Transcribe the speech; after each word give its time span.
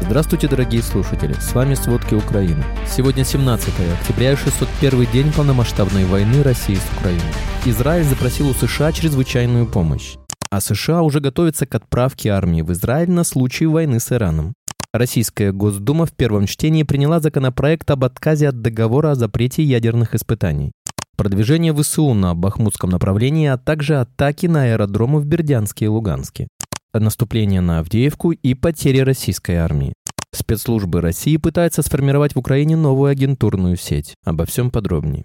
Здравствуйте, 0.00 0.48
дорогие 0.48 0.82
слушатели! 0.82 1.34
С 1.34 1.54
вами 1.54 1.74
«Сводки 1.74 2.14
Украины». 2.14 2.64
Сегодня 2.88 3.22
17 3.22 3.68
октября, 4.00 4.36
601 4.36 5.06
день 5.12 5.32
полномасштабной 5.32 6.04
войны 6.06 6.42
России 6.42 6.74
с 6.74 6.98
Украиной. 6.98 7.22
Израиль 7.66 8.04
запросил 8.04 8.48
у 8.48 8.54
США 8.54 8.92
чрезвычайную 8.92 9.66
помощь. 9.66 10.16
А 10.50 10.60
США 10.60 11.02
уже 11.02 11.20
готовятся 11.20 11.66
к 11.66 11.74
отправке 11.74 12.30
армии 12.30 12.62
в 12.62 12.72
Израиль 12.72 13.10
на 13.10 13.22
случай 13.22 13.66
войны 13.66 14.00
с 14.00 14.10
Ираном. 14.10 14.54
Российская 14.92 15.52
Госдума 15.52 16.06
в 16.06 16.12
первом 16.12 16.46
чтении 16.46 16.82
приняла 16.82 17.20
законопроект 17.20 17.88
об 17.90 18.02
отказе 18.02 18.48
от 18.48 18.60
договора 18.60 19.12
о 19.12 19.14
запрете 19.14 19.62
ядерных 19.62 20.16
испытаний. 20.16 20.72
Продвижение 21.16 21.74
ВСУ 21.74 22.14
на 22.14 22.34
Бахмутском 22.34 22.90
направлении, 22.90 23.46
а 23.46 23.58
также 23.58 24.00
атаки 24.00 24.46
на 24.46 24.64
аэродромы 24.64 25.20
в 25.20 25.26
Бердянске 25.26 25.84
и 25.84 25.88
Луганске. 25.88 26.48
Наступление 26.92 27.60
на 27.60 27.78
Авдеевку 27.78 28.32
и 28.32 28.54
потери 28.54 28.98
российской 28.98 29.56
армии. 29.56 29.94
Спецслужбы 30.32 31.00
России 31.00 31.36
пытаются 31.36 31.82
сформировать 31.82 32.34
в 32.34 32.38
Украине 32.38 32.76
новую 32.76 33.10
агентурную 33.10 33.76
сеть. 33.76 34.14
Обо 34.24 34.44
всем 34.46 34.70
подробнее. 34.70 35.24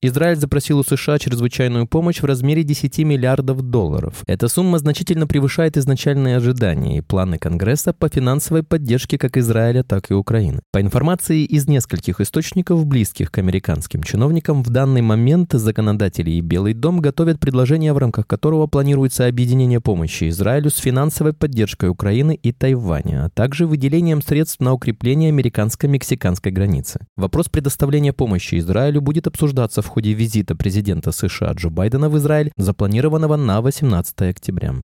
Израиль 0.00 0.36
запросил 0.36 0.78
у 0.78 0.84
США 0.84 1.18
чрезвычайную 1.18 1.88
помощь 1.88 2.20
в 2.20 2.24
размере 2.24 2.62
10 2.62 3.00
миллиардов 3.00 3.62
долларов. 3.62 4.22
Эта 4.28 4.46
сумма 4.46 4.78
значительно 4.78 5.26
превышает 5.26 5.76
изначальные 5.76 6.36
ожидания 6.36 6.98
и 6.98 7.00
планы 7.00 7.36
Конгресса 7.36 7.92
по 7.92 8.08
финансовой 8.08 8.62
поддержке 8.62 9.18
как 9.18 9.36
Израиля, 9.36 9.82
так 9.82 10.12
и 10.12 10.14
Украины. 10.14 10.60
По 10.70 10.80
информации 10.80 11.42
из 11.42 11.66
нескольких 11.66 12.20
источников, 12.20 12.86
близких 12.86 13.32
к 13.32 13.38
американским 13.38 14.04
чиновникам, 14.04 14.62
в 14.62 14.70
данный 14.70 15.02
момент 15.02 15.54
законодатели 15.54 16.30
и 16.30 16.42
Белый 16.42 16.74
дом 16.74 17.00
готовят 17.00 17.40
предложение, 17.40 17.92
в 17.92 17.98
рамках 17.98 18.28
которого 18.28 18.68
планируется 18.68 19.26
объединение 19.26 19.80
помощи 19.80 20.28
Израилю 20.28 20.70
с 20.70 20.76
финансовой 20.76 21.32
поддержкой 21.32 21.88
Украины 21.90 22.38
и 22.40 22.52
Тайваня, 22.52 23.24
а 23.24 23.30
также 23.30 23.66
выделением 23.66 24.22
средств 24.22 24.60
на 24.60 24.74
укрепление 24.74 25.30
американско-мексиканской 25.30 26.52
границы. 26.52 27.00
Вопрос 27.16 27.48
предоставления 27.48 28.12
помощи 28.12 28.60
Израилю 28.60 29.00
будет 29.00 29.26
обсуждаться 29.26 29.82
в 29.82 29.87
в 29.88 29.90
ходе 29.90 30.12
визита 30.12 30.54
президента 30.54 31.12
США 31.12 31.52
Джо 31.54 31.70
Байдена 31.70 32.10
в 32.10 32.16
Израиль, 32.18 32.52
запланированного 32.58 33.36
на 33.36 33.62
18 33.62 34.22
октября. 34.22 34.74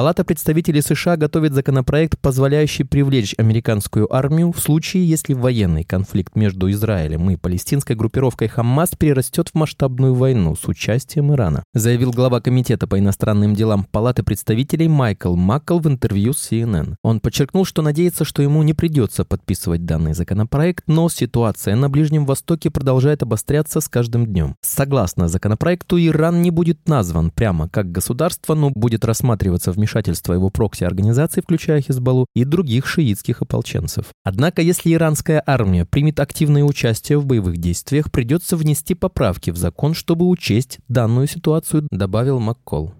Палата 0.00 0.24
представителей 0.24 0.80
США 0.80 1.18
готовит 1.18 1.52
законопроект, 1.52 2.18
позволяющий 2.18 2.84
привлечь 2.84 3.34
американскую 3.36 4.10
армию 4.10 4.50
в 4.50 4.58
случае, 4.58 5.06
если 5.06 5.34
военный 5.34 5.84
конфликт 5.84 6.36
между 6.36 6.70
Израилем 6.70 7.28
и 7.28 7.36
палестинской 7.36 7.94
группировкой 7.96 8.48
Хамас 8.48 8.92
перерастет 8.98 9.50
в 9.50 9.54
масштабную 9.56 10.14
войну 10.14 10.56
с 10.56 10.66
участием 10.68 11.34
Ирана, 11.34 11.64
заявил 11.74 12.12
глава 12.12 12.40
Комитета 12.40 12.86
по 12.86 12.98
иностранным 12.98 13.54
делам 13.54 13.84
Палаты 13.84 14.22
представителей 14.22 14.88
Майкл 14.88 15.36
Маккл 15.36 15.78
в 15.80 15.86
интервью 15.86 16.32
с 16.32 16.50
CNN. 16.50 16.94
Он 17.02 17.20
подчеркнул, 17.20 17.66
что 17.66 17.82
надеется, 17.82 18.24
что 18.24 18.40
ему 18.40 18.62
не 18.62 18.72
придется 18.72 19.26
подписывать 19.26 19.84
данный 19.84 20.14
законопроект, 20.14 20.84
но 20.86 21.10
ситуация 21.10 21.76
на 21.76 21.90
Ближнем 21.90 22.24
Востоке 22.24 22.70
продолжает 22.70 23.22
обостряться 23.22 23.82
с 23.82 23.88
каждым 23.90 24.24
днем. 24.24 24.56
Согласно 24.62 25.28
законопроекту, 25.28 25.98
Иран 25.98 26.40
не 26.40 26.50
будет 26.50 26.88
назван 26.88 27.30
прямо 27.30 27.68
как 27.68 27.92
государство, 27.92 28.54
но 28.54 28.70
будет 28.70 29.04
рассматриваться 29.04 29.74
в 29.74 29.76
вмешательства 29.90 30.34
его 30.34 30.50
прокси-организаций, 30.50 31.42
включая 31.42 31.80
Хизбаллу, 31.80 32.26
и 32.34 32.44
других 32.44 32.86
шиитских 32.86 33.42
ополченцев. 33.42 34.06
Однако, 34.24 34.62
если 34.62 34.92
иранская 34.92 35.42
армия 35.44 35.84
примет 35.84 36.20
активное 36.20 36.64
участие 36.64 37.18
в 37.18 37.26
боевых 37.26 37.58
действиях, 37.58 38.10
придется 38.10 38.56
внести 38.56 38.94
поправки 38.94 39.50
в 39.50 39.56
закон, 39.56 39.94
чтобы 39.94 40.28
учесть 40.28 40.78
данную 40.88 41.26
ситуацию, 41.26 41.86
добавил 41.90 42.40
Маккол. 42.40 42.94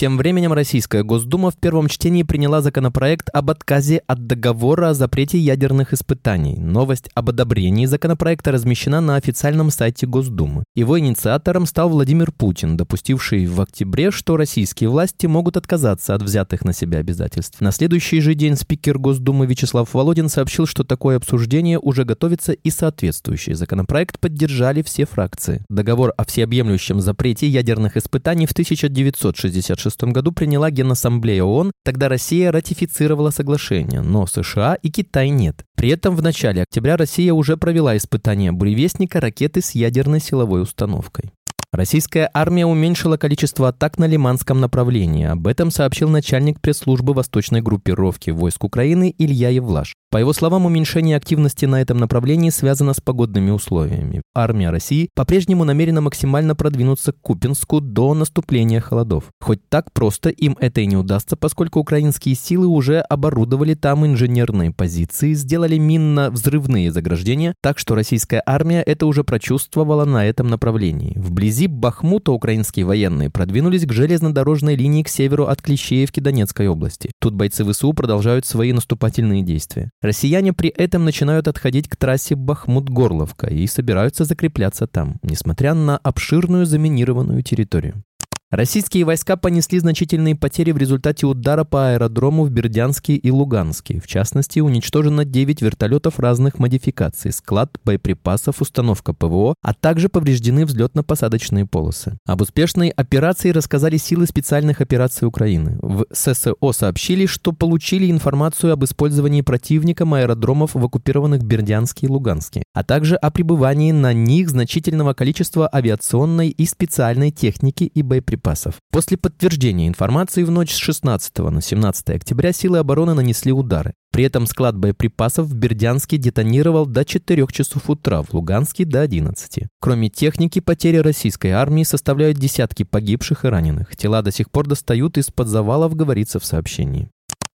Тем 0.00 0.16
временем 0.16 0.54
Российская 0.54 1.02
Госдума 1.02 1.50
в 1.50 1.58
первом 1.58 1.86
чтении 1.86 2.22
приняла 2.22 2.62
законопроект 2.62 3.28
об 3.34 3.50
отказе 3.50 4.00
от 4.06 4.26
договора 4.26 4.88
о 4.88 4.94
запрете 4.94 5.36
ядерных 5.36 5.92
испытаний. 5.92 6.56
Новость 6.56 7.10
об 7.12 7.28
одобрении 7.28 7.84
законопроекта 7.84 8.50
размещена 8.50 9.02
на 9.02 9.16
официальном 9.16 9.70
сайте 9.70 10.06
Госдумы. 10.06 10.64
Его 10.74 10.98
инициатором 10.98 11.66
стал 11.66 11.90
Владимир 11.90 12.32
Путин, 12.32 12.78
допустивший 12.78 13.44
в 13.44 13.60
октябре, 13.60 14.10
что 14.10 14.38
российские 14.38 14.88
власти 14.88 15.26
могут 15.26 15.58
отказаться 15.58 16.14
от 16.14 16.22
взятых 16.22 16.64
на 16.64 16.72
себя 16.72 17.00
обязательств. 17.00 17.60
На 17.60 17.70
следующий 17.70 18.20
же 18.20 18.32
день 18.32 18.56
спикер 18.56 18.98
Госдумы 18.98 19.44
Вячеслав 19.44 19.92
Володин 19.92 20.30
сообщил, 20.30 20.64
что 20.64 20.82
такое 20.82 21.18
обсуждение 21.18 21.78
уже 21.78 22.06
готовится 22.06 22.52
и 22.52 22.70
соответствующий 22.70 23.52
законопроект 23.52 24.18
поддержали 24.18 24.80
все 24.80 25.04
фракции. 25.04 25.62
Договор 25.68 26.14
о 26.16 26.24
всеобъемлющем 26.24 27.02
запрете 27.02 27.46
ядерных 27.46 27.98
испытаний 27.98 28.46
в 28.46 28.52
1966 28.52 29.89
1996 29.96 30.14
году 30.14 30.32
приняла 30.32 30.70
Генассамблея 30.70 31.44
ООН, 31.44 31.72
тогда 31.84 32.08
Россия 32.08 32.52
ратифицировала 32.52 33.30
соглашение, 33.30 34.00
но 34.00 34.26
США 34.26 34.74
и 34.74 34.90
Китай 34.90 35.30
нет. 35.30 35.64
При 35.76 35.90
этом 35.90 36.16
в 36.16 36.22
начале 36.22 36.62
октября 36.62 36.96
Россия 36.96 37.32
уже 37.32 37.56
провела 37.56 37.96
испытания 37.96 38.52
буревестника 38.52 39.20
ракеты 39.20 39.60
с 39.60 39.72
ядерной 39.72 40.20
силовой 40.20 40.62
установкой. 40.62 41.30
Российская 41.72 42.28
армия 42.34 42.66
уменьшила 42.66 43.16
количество 43.16 43.68
атак 43.68 43.96
на 43.96 44.06
Лиманском 44.06 44.60
направлении. 44.60 45.26
Об 45.26 45.46
этом 45.46 45.70
сообщил 45.70 46.08
начальник 46.08 46.60
пресс-службы 46.60 47.14
восточной 47.14 47.62
группировки 47.62 48.30
войск 48.30 48.64
Украины 48.64 49.14
Илья 49.16 49.50
Евлаш. 49.50 49.94
По 50.10 50.18
его 50.18 50.32
словам, 50.32 50.66
уменьшение 50.66 51.16
активности 51.16 51.66
на 51.66 51.80
этом 51.80 51.98
направлении 51.98 52.50
связано 52.50 52.92
с 52.92 53.00
погодными 53.00 53.52
условиями. 53.52 54.22
Армия 54.34 54.70
России 54.70 55.10
по-прежнему 55.14 55.62
намерена 55.62 56.00
максимально 56.00 56.56
продвинуться 56.56 57.12
к 57.12 57.20
Купинску 57.20 57.80
до 57.80 58.14
наступления 58.14 58.80
холодов. 58.80 59.26
Хоть 59.40 59.60
так 59.68 59.92
просто 59.92 60.30
им 60.30 60.56
это 60.58 60.80
и 60.80 60.86
не 60.86 60.96
удастся, 60.96 61.36
поскольку 61.36 61.78
украинские 61.78 62.34
силы 62.34 62.66
уже 62.66 62.98
оборудовали 62.98 63.74
там 63.74 64.04
инженерные 64.04 64.72
позиции, 64.72 65.34
сделали 65.34 65.78
минно-взрывные 65.78 66.90
заграждения, 66.90 67.54
так 67.62 67.78
что 67.78 67.94
российская 67.94 68.42
армия 68.44 68.82
это 68.82 69.06
уже 69.06 69.22
прочувствовала 69.22 70.04
на 70.04 70.26
этом 70.26 70.48
направлении. 70.48 71.14
Вблизи 71.16 71.59
Бахмута 71.66 72.32
украинские 72.32 72.84
военные 72.84 73.30
продвинулись 73.30 73.86
к 73.86 73.92
железнодорожной 73.92 74.76
линии 74.76 75.02
к 75.02 75.08
северу 75.08 75.46
от 75.46 75.62
Клещеевки 75.62 76.20
Донецкой 76.20 76.68
области. 76.68 77.10
Тут 77.20 77.34
бойцы 77.34 77.64
ВСУ 77.64 77.92
продолжают 77.92 78.46
свои 78.46 78.72
наступательные 78.72 79.42
действия. 79.42 79.90
Россияне 80.02 80.52
при 80.52 80.70
этом 80.70 81.04
начинают 81.04 81.48
отходить 81.48 81.88
к 81.88 81.96
трассе 81.96 82.34
Бахмут-Горловка 82.34 83.48
и 83.48 83.66
собираются 83.66 84.24
закрепляться 84.24 84.86
там, 84.86 85.18
несмотря 85.22 85.74
на 85.74 85.96
обширную 85.98 86.66
заминированную 86.66 87.42
территорию. 87.42 88.02
Российские 88.50 89.04
войска 89.04 89.36
понесли 89.36 89.78
значительные 89.78 90.34
потери 90.34 90.72
в 90.72 90.76
результате 90.76 91.24
удара 91.24 91.62
по 91.62 91.90
аэродрому 91.90 92.42
в 92.44 92.50
Бердянске 92.50 93.14
и 93.14 93.30
Луганске. 93.30 94.00
В 94.00 94.08
частности, 94.08 94.58
уничтожено 94.58 95.24
9 95.24 95.62
вертолетов 95.62 96.18
разных 96.18 96.58
модификаций, 96.58 97.30
склад 97.30 97.78
боеприпасов, 97.84 98.60
установка 98.60 99.12
ПВО, 99.12 99.54
а 99.62 99.72
также 99.72 100.08
повреждены 100.08 100.64
взлетно-посадочные 100.64 101.64
полосы. 101.64 102.18
Об 102.26 102.40
успешной 102.40 102.88
операции 102.88 103.50
рассказали 103.50 103.98
силы 103.98 104.26
специальных 104.26 104.80
операций 104.80 105.28
Украины. 105.28 105.78
В 105.80 106.06
ССО 106.12 106.72
сообщили, 106.72 107.26
что 107.26 107.52
получили 107.52 108.10
информацию 108.10 108.72
об 108.72 108.82
использовании 108.82 109.42
противником 109.42 110.12
аэродромов 110.14 110.74
в 110.74 110.84
оккупированных 110.84 111.44
Бердянске 111.44 112.06
и 112.06 112.10
Луганске, 112.10 112.64
а 112.74 112.82
также 112.82 113.14
о 113.14 113.30
пребывании 113.30 113.92
на 113.92 114.12
них 114.12 114.50
значительного 114.50 115.14
количества 115.14 115.70
авиационной 115.72 116.48
и 116.48 116.66
специальной 116.66 117.30
техники 117.30 117.84
и 117.84 118.02
боеприпасов 118.02 118.39
боеприпасов. 118.40 118.80
После 118.90 119.16
подтверждения 119.16 119.88
информации 119.88 120.42
в 120.42 120.50
ночь 120.50 120.72
с 120.72 120.76
16 120.76 121.38
на 121.38 121.60
17 121.60 122.10
октября 122.10 122.52
силы 122.52 122.78
обороны 122.78 123.14
нанесли 123.14 123.52
удары. 123.52 123.94
При 124.12 124.24
этом 124.24 124.46
склад 124.46 124.76
боеприпасов 124.76 125.46
в 125.46 125.54
Бердянске 125.54 126.16
детонировал 126.16 126.86
до 126.86 127.04
4 127.04 127.46
часов 127.52 127.88
утра, 127.88 128.22
в 128.22 128.34
Луганске 128.34 128.84
до 128.84 129.00
11. 129.02 129.68
Кроме 129.80 130.08
техники, 130.08 130.60
потери 130.60 130.96
российской 130.96 131.48
армии 131.48 131.84
составляют 131.84 132.38
десятки 132.38 132.82
погибших 132.82 133.44
и 133.44 133.48
раненых. 133.48 133.96
Тела 133.96 134.22
до 134.22 134.32
сих 134.32 134.50
пор 134.50 134.66
достают 134.66 135.16
из-под 135.18 135.48
завалов, 135.48 135.94
говорится 135.94 136.40
в 136.40 136.44
сообщении. 136.44 137.08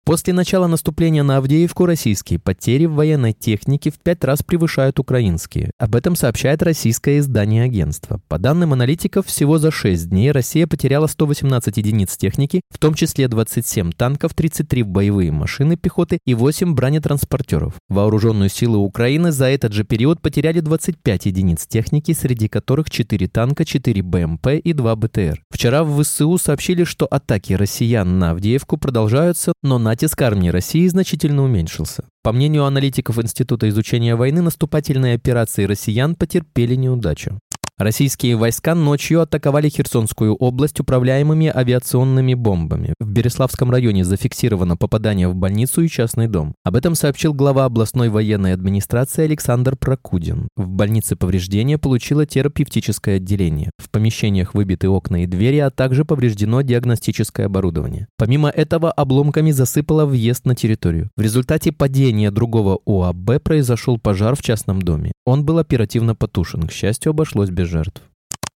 После 0.07 0.35
начала 0.35 0.67
наступления 0.67 1.23
на 1.23 1.39
Авдеевку 1.39 1.87
российские 1.87 2.39
потери 2.39 2.85
в 2.85 2.93
военной 2.93 3.33
технике 3.33 3.91
в 3.91 3.99
пять 3.99 4.23
раз 4.23 4.43
превышают 4.43 5.01
украинские. 5.01 5.71
Об 5.79 5.97
этом 5.97 6.15
сообщает 6.15 6.63
российское 6.63 7.21
издание 7.21 7.65
агентства. 7.65 8.21
По 8.29 8.39
данным 8.39 8.75
аналитиков, 8.75 9.27
всего 9.27 9.57
за 9.57 9.71
6 9.71 10.11
дней 10.11 10.31
Россия 10.31 10.67
потеряла 10.67 11.07
118 11.07 11.79
единиц 11.79 12.19
техники, 12.19 12.61
в 12.69 12.79
том 12.79 12.93
числе 12.93 13.29
27 13.29 13.93
танков, 13.93 14.35
33 14.35 14.83
боевые 14.83 15.33
машины 15.33 15.79
пехоты 15.79 16.19
и 16.27 16.35
8 16.35 16.75
бронетранспортеров. 16.75 17.73
Вооруженную 17.89 18.51
силу 18.51 18.81
Украины 18.81 19.33
за 19.33 19.47
этот 19.47 19.73
же 19.73 19.85
период 19.85 20.21
потеряли 20.21 20.61
25 20.61 21.25
единиц 21.25 21.67
техники, 21.67 22.13
среди 22.13 22.49
которых 22.49 22.91
4 22.91 23.27
танка, 23.29 23.65
4 23.65 24.03
БМП 24.03 24.49
и 24.63 24.75
2 24.75 24.97
БТР. 24.97 25.43
Вчера 25.51 25.83
в 25.83 26.03
ВСУ 26.03 26.37
сообщили, 26.37 26.85
что 26.85 27.07
атаки 27.07 27.55
россиян 27.55 28.19
на 28.19 28.33
Авдеевку 28.33 28.77
продолжаются, 28.77 29.55
но 29.63 29.79
на 29.79 29.94
натиск 29.95 30.21
армии 30.23 30.49
России 30.49 30.89
значительно 30.89 31.45
уменьшился. 31.45 32.03
По 32.25 32.33
мнению 32.33 32.65
аналитиков 32.65 33.17
Института 33.21 33.69
изучения 33.69 34.17
войны, 34.17 34.43
наступательные 34.43 35.15
операции 35.15 35.67
россиян 35.67 36.17
потерпели 36.17 36.75
неудачу. 36.75 37.39
Российские 37.77 38.37
войска 38.37 38.77
ночью 38.77 39.21
атаковали 39.21 39.69
Херсонскую 39.69 40.37
область 40.37 40.79
управляемыми 40.79 41.51
авиационными 41.53 42.35
бомбами. 42.35 42.95
В 43.01 43.11
Береславском 43.11 43.69
районе 43.69 44.05
зафиксировано 44.05 44.77
попадание 44.77 45.27
в 45.27 45.35
больницу 45.35 45.83
и 45.83 45.89
частный 45.89 46.29
дом. 46.29 46.55
Об 46.63 46.77
этом 46.77 46.95
сообщил 46.95 47.35
глава 47.35 47.65
областной 47.65 48.11
военной 48.11 48.53
администрации 48.53 49.25
Александр 49.25 49.75
Прокудин. 49.77 50.47
В 50.57 50.69
больнице 50.69 51.17
повреждения 51.17 51.77
получило 51.77 52.25
терапевтическое 52.27 53.17
отделение. 53.17 53.73
В 53.79 53.91
помещениях 53.91 54.55
выбиты 54.55 54.89
окна 54.89 55.25
и 55.25 55.27
двери, 55.27 55.59
а 55.59 55.71
также 55.71 56.05
повреждено 56.05 56.63
диагностическое 56.63 57.47
оборудование. 57.47 58.07
Помимо 58.17 58.51
этого, 58.51 58.93
обломками 58.93 59.51
засыпало 59.51 60.07
въезд 60.07 60.47
на 60.47 60.55
территорию. 60.55 61.11
В 61.17 61.23
результате 61.23 61.73
падения 61.73 62.31
другого 62.31 62.79
УАБ 62.85 63.43
произошел 63.43 63.99
пожар 63.99 64.37
в 64.37 64.43
частном 64.43 64.81
доме. 64.81 65.11
Он 65.27 65.45
был 65.45 65.59
оперативно 65.59 66.15
потушен. 66.15 66.69
К 66.69 66.73
счастью, 66.73 67.11
обошлось 67.11 67.51
без 67.51 67.64
жертв. 67.65 68.03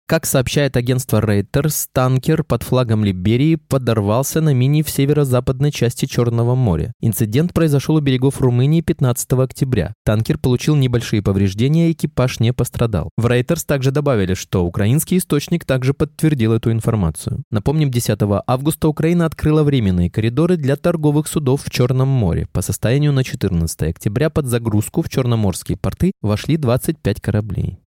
Как 0.07 0.27
сообщает 0.27 0.77
агентство 0.77 1.19
Reuters, 1.19 1.89
танкер 1.91 2.45
под 2.45 2.63
флагом 2.63 3.07
Либерии 3.07 3.55
подорвался 3.55 4.43
на 4.43 4.53
мини 4.53 4.83
в 4.83 4.91
северо-западной 4.91 5.73
части 5.73 6.05
Черного 6.05 6.55
моря. 6.55 6.93
Инцидент 7.01 7.55
произошел 7.55 7.97
у 7.97 8.01
берегов 8.01 8.39
Румынии 8.39 8.83
15 8.83 9.33
октября. 9.33 9.95
Танкер 10.05 10.37
получил 10.37 10.77
небольшие 10.77 11.23
повреждения, 11.23 11.91
экипаж 11.91 12.39
не 12.39 12.53
пострадал. 12.53 13.09
В 13.17 13.25
Reuters 13.25 13.65
также 13.67 13.93
добавили, 13.93 14.35
что 14.35 14.67
украинский 14.67 15.17
источник 15.17 15.65
также 15.65 15.95
подтвердил 15.95 16.53
эту 16.53 16.71
информацию. 16.71 17.43
Напомним, 17.51 17.91
10 17.91 18.19
августа 18.47 18.89
Украина 18.89 19.25
открыла 19.25 19.63
временные 19.63 20.11
коридоры 20.11 20.59
для 20.59 20.77
торговых 20.77 21.29
судов 21.29 21.63
в 21.65 21.71
Черном 21.71 22.09
море. 22.09 22.47
По 22.53 22.61
состоянию 22.61 23.15
на 23.15 23.25
14 23.25 23.85
октября 23.85 24.29
под 24.29 24.49
загрузку 24.49 25.01
в 25.01 25.09
черноморские 25.09 25.79
порты 25.79 26.13
вошли 26.21 26.59
25 26.59 27.23
кораблей. 27.23 27.79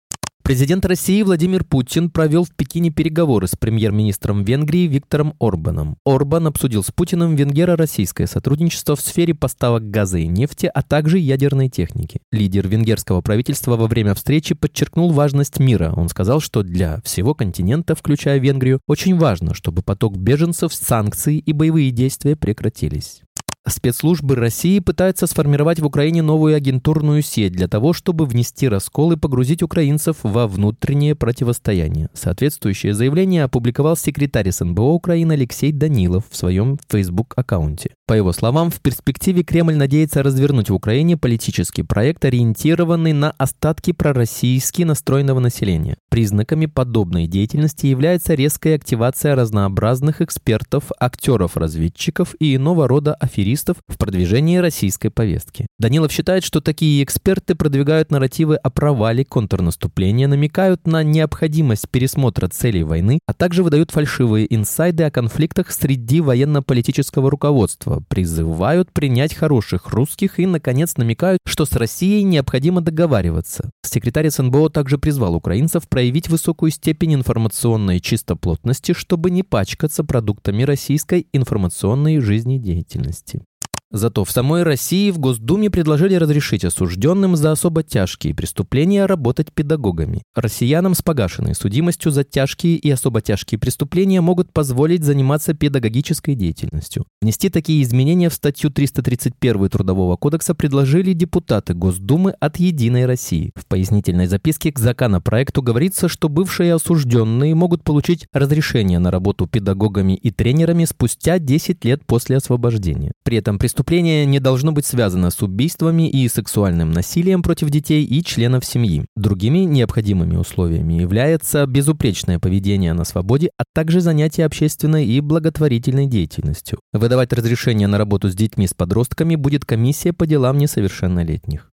Президент 0.47 0.85
России 0.85 1.23
Владимир 1.23 1.65
Путин 1.65 2.09
провел 2.09 2.45
в 2.45 2.51
Пекине 2.55 2.89
переговоры 2.89 3.47
с 3.47 3.57
премьер-министром 3.57 4.45
Венгрии 4.45 4.87
Виктором 4.87 5.33
Орбаном. 5.41 5.97
Орбан 6.05 6.47
обсудил 6.47 6.85
с 6.85 6.89
Путиным 6.89 7.35
венгеро-российское 7.35 8.27
сотрудничество 8.27 8.95
в 8.95 9.01
сфере 9.01 9.33
поставок 9.35 9.89
газа 9.89 10.19
и 10.19 10.27
нефти, 10.27 10.71
а 10.73 10.83
также 10.83 11.19
ядерной 11.19 11.67
техники. 11.67 12.21
Лидер 12.31 12.65
венгерского 12.65 13.19
правительства 13.19 13.75
во 13.75 13.87
время 13.87 14.13
встречи 14.13 14.55
подчеркнул 14.55 15.11
важность 15.11 15.59
мира. 15.59 15.91
Он 15.97 16.07
сказал, 16.07 16.39
что 16.39 16.63
для 16.63 17.01
всего 17.03 17.33
континента, 17.33 17.93
включая 17.93 18.39
Венгрию, 18.39 18.79
очень 18.87 19.17
важно, 19.17 19.53
чтобы 19.53 19.81
поток 19.81 20.15
беженцев, 20.15 20.73
санкции 20.73 21.39
и 21.39 21.51
боевые 21.51 21.91
действия 21.91 22.37
прекратились. 22.37 23.21
Спецслужбы 23.67 24.35
России 24.35 24.79
пытаются 24.79 25.27
сформировать 25.27 25.79
в 25.79 25.85
Украине 25.85 26.21
новую 26.21 26.55
агентурную 26.55 27.21
сеть 27.21 27.51
для 27.51 27.67
того, 27.67 27.91
чтобы 27.91 28.25
внести 28.25 28.69
раскол 28.69 29.11
и 29.11 29.17
погрузить 29.17 29.61
украинцев 29.61 30.17
во 30.23 30.47
внутреннее 30.47 31.15
противостояние. 31.15 32.09
Соответствующее 32.13 32.93
заявление 32.93 33.43
опубликовал 33.43 33.97
секретарь 33.97 34.51
СНБО 34.51 34.93
Украины 34.93 35.33
Алексей 35.33 35.73
Данилов 35.73 36.23
в 36.29 36.37
своем 36.37 36.79
Facebook-аккаунте. 36.89 37.96
По 38.07 38.13
его 38.13 38.31
словам, 38.31 38.71
в 38.71 38.79
перспективе 38.79 39.43
Кремль 39.43 39.75
надеется 39.75 40.23
развернуть 40.23 40.69
в 40.69 40.73
Украине 40.73 41.17
политический 41.17 41.83
проект, 41.83 42.23
ориентированный 42.23 43.11
на 43.11 43.31
остатки 43.31 43.91
пророссийски 43.91 44.83
настроенного 44.83 45.41
населения. 45.41 45.97
Признаками 46.09 46.67
подобной 46.67 47.27
деятельности 47.27 47.87
является 47.87 48.33
резкая 48.33 48.75
активация 48.75 49.35
разнообразных 49.35 50.21
экспертов, 50.21 50.85
актеров-разведчиков 50.97 52.33
и 52.39 52.55
иного 52.55 52.87
рода 52.87 53.13
аферистов 53.13 53.75
в 53.89 53.97
продвижении 53.97 54.55
российской 54.55 55.09
повестки. 55.09 55.67
Данилов 55.77 56.13
считает, 56.13 56.45
что 56.45 56.61
такие 56.61 57.03
эксперты 57.03 57.55
продвигают 57.55 58.09
нарративы 58.09 58.55
о 58.55 58.69
провале 58.69 59.25
контрнаступления, 59.25 60.29
намекают 60.29 60.87
на 60.87 61.03
необходимость 61.03 61.89
пересмотра 61.89 62.47
целей 62.47 62.83
войны, 62.83 63.19
а 63.27 63.33
также 63.33 63.63
выдают 63.63 63.91
фальшивые 63.91 64.47
инсайды 64.55 65.03
о 65.03 65.11
конфликтах 65.11 65.71
среди 65.71 66.21
военно-политического 66.21 67.29
руководства, 67.29 67.96
призывают 68.01 68.91
принять 68.91 69.33
хороших 69.33 69.89
русских 69.89 70.39
и, 70.39 70.45
наконец, 70.45 70.97
намекают, 70.97 71.39
что 71.45 71.65
с 71.65 71.73
Россией 71.73 72.23
необходимо 72.23 72.81
договариваться. 72.81 73.71
Секретарь 73.83 74.29
СНБО 74.29 74.69
также 74.69 74.97
призвал 74.97 75.35
украинцев 75.35 75.87
проявить 75.87 76.29
высокую 76.29 76.71
степень 76.71 77.15
информационной 77.15 77.99
чистоплотности, 77.99 78.93
чтобы 78.93 79.31
не 79.31 79.43
пачкаться 79.43 80.03
продуктами 80.03 80.63
российской 80.63 81.27
информационной 81.33 82.19
жизнедеятельности. 82.19 83.41
Зато 83.89 84.25
в 84.25 84.31
самой 84.31 84.63
России 84.63 85.11
в 85.11 85.17
Госдуме 85.17 85.69
предложили 85.69 86.15
разрешить 86.15 86.65
осужденным 86.65 87.37
за 87.37 87.53
особо 87.53 87.83
тяжкие 87.83 88.35
преступления 88.35 89.05
работать 89.05 89.53
педагогами. 89.53 90.23
Россиянам 90.35 90.93
с 90.93 91.01
погашенной 91.01 91.55
судимостью 91.55 92.11
за 92.11 92.25
тяжкие 92.25 92.75
и 92.75 92.91
особо 92.91 93.21
тяжкие 93.21 93.57
преступления 93.57 94.19
могут 94.19 94.51
позволить 94.51 95.05
заниматься 95.05 95.53
педагогической 95.53 96.35
деятельностью. 96.35 97.05
Внести 97.21 97.47
такие 97.47 97.81
изменения 97.81 98.29
в 98.29 98.33
статью 98.33 98.71
331 98.71 99.69
Трудового 99.69 100.17
кодекса 100.17 100.53
предложили 100.53 101.13
депутаты 101.13 101.73
Госдумы 101.73 102.31
от 102.41 102.57
«Единой 102.57 103.05
России». 103.05 103.51
В 103.55 103.65
пояснительной 103.67 104.27
записке 104.27 104.73
к 104.73 104.79
законопроекту 104.79 105.61
говорится, 105.61 106.09
что 106.09 106.27
бывшие 106.27 106.73
осужденные 106.73 107.55
могут 107.55 107.85
получить 107.85 108.27
разрешение 108.33 108.99
на 108.99 109.11
работу 109.11 109.47
педагогами 109.47 110.13
и 110.13 110.29
тренерами 110.31 110.83
спустя 110.83 111.39
10 111.39 111.85
лет 111.85 112.05
после 112.05 112.35
освобождения. 112.35 113.13
При 113.23 113.37
этом 113.37 113.57
преступление 113.57 113.76
Преступление 113.77 114.25
не 114.25 114.39
должно 114.39 114.71
быть 114.71 114.87
связано 114.87 115.29
с 115.29 115.39
убийствами 115.43 116.09
и 116.09 116.27
сексуальным 116.27 116.89
насилием 116.89 117.43
против 117.43 117.69
детей 117.69 118.03
и 118.03 118.23
членов 118.23 118.65
семьи. 118.65 119.05
Другими 119.15 119.59
необходимыми 119.59 120.35
условиями 120.35 120.95
является 120.95 121.63
безупречное 121.67 122.39
поведение 122.39 122.93
на 122.93 123.03
свободе, 123.03 123.51
а 123.55 123.65
также 123.75 124.01
занятие 124.01 124.45
общественной 124.45 125.05
и 125.05 125.21
благотворительной 125.21 126.07
деятельностью. 126.07 126.79
Выдавать 126.91 127.31
разрешение 127.33 127.87
на 127.87 127.99
работу 127.99 128.29
с 128.29 128.33
детьми 128.33 128.65
с 128.65 128.73
подростками 128.73 129.35
будет 129.35 129.63
комиссия 129.63 130.11
по 130.11 130.25
делам 130.25 130.57
несовершеннолетних. 130.57 131.69